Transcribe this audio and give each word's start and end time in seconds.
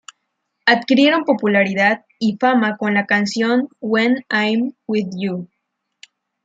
Adquirieron 0.65 1.25
popularidad 1.25 2.07
y 2.17 2.35
fama 2.39 2.75
con 2.77 2.95
la 2.95 3.05
canción 3.05 3.69
"When 3.81 4.25
I'm 4.31 4.75
with 4.87 5.09
You". 5.15 5.47